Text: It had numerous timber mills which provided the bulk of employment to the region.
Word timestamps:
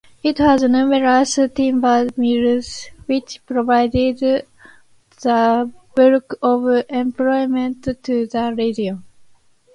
It 0.23 0.39
had 0.39 0.61
numerous 0.63 1.37
timber 1.53 2.07
mills 2.17 2.87
which 3.05 3.39
provided 3.45 4.43
the 5.21 5.71
bulk 5.95 6.33
of 6.41 6.85
employment 6.89 7.83
to 8.01 8.25
the 8.25 8.55
region. 8.57 9.03